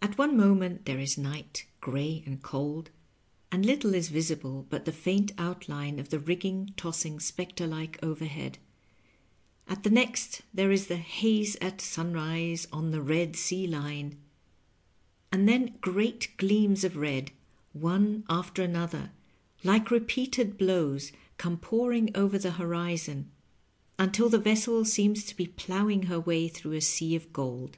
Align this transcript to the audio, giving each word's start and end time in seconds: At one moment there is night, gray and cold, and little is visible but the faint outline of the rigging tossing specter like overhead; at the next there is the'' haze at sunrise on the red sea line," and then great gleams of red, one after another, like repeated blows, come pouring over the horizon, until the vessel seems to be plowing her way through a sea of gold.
At 0.00 0.16
one 0.16 0.36
moment 0.36 0.84
there 0.86 1.00
is 1.00 1.18
night, 1.18 1.66
gray 1.80 2.22
and 2.24 2.40
cold, 2.40 2.90
and 3.50 3.66
little 3.66 3.92
is 3.92 4.08
visible 4.08 4.64
but 4.70 4.84
the 4.84 4.92
faint 4.92 5.32
outline 5.36 5.98
of 5.98 6.10
the 6.10 6.20
rigging 6.20 6.72
tossing 6.76 7.18
specter 7.18 7.66
like 7.66 7.98
overhead; 8.00 8.58
at 9.66 9.82
the 9.82 9.90
next 9.90 10.42
there 10.54 10.70
is 10.70 10.86
the'' 10.86 10.96
haze 11.18 11.56
at 11.56 11.80
sunrise 11.80 12.68
on 12.72 12.92
the 12.92 13.02
red 13.02 13.34
sea 13.34 13.66
line," 13.66 14.18
and 15.32 15.48
then 15.48 15.74
great 15.80 16.28
gleams 16.36 16.84
of 16.84 16.94
red, 16.96 17.32
one 17.72 18.22
after 18.30 18.62
another, 18.62 19.10
like 19.64 19.90
repeated 19.90 20.56
blows, 20.56 21.10
come 21.36 21.56
pouring 21.56 22.10
over 22.16 22.38
the 22.38 22.52
horizon, 22.52 23.28
until 23.98 24.28
the 24.28 24.38
vessel 24.38 24.84
seems 24.84 25.24
to 25.24 25.34
be 25.34 25.46
plowing 25.48 26.04
her 26.04 26.20
way 26.20 26.46
through 26.46 26.74
a 26.74 26.80
sea 26.80 27.16
of 27.16 27.32
gold. 27.32 27.76